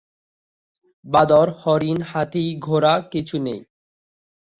বাদর, 1.05 1.47
হরিণ, 1.61 1.99
হাতি 2.01 2.43
ঘোড়া 2.59 2.93
কিছু 3.11 3.35
নেই। 3.39 3.61